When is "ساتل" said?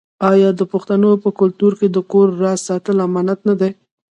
2.69-2.97